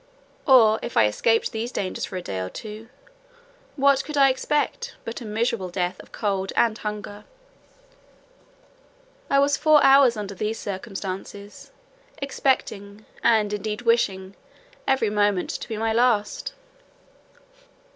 [0.47, 2.89] Or if I escaped these dangers for a day or two,
[3.75, 7.23] what could I expect but a miserable death of cold and hunger?
[9.29, 11.69] I was four hours under these circumstances,
[12.17, 14.33] expecting, and indeed wishing,
[14.87, 16.53] every moment to be my last.